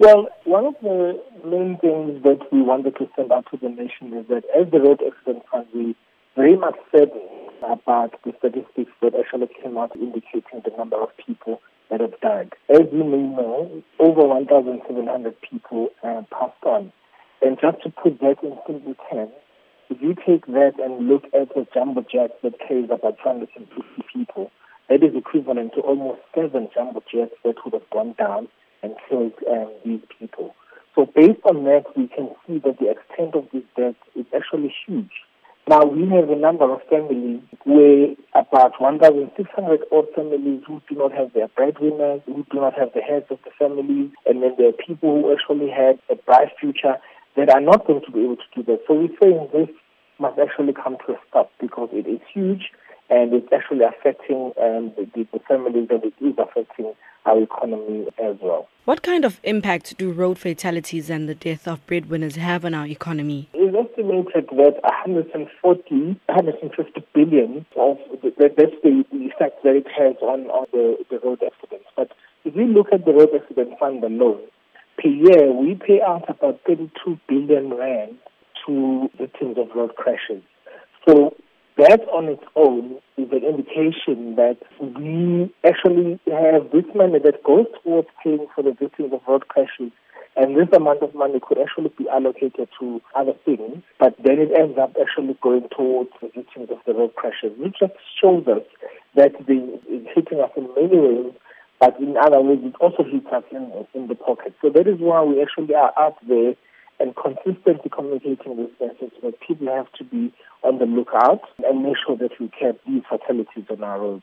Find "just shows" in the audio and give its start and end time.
97.80-98.46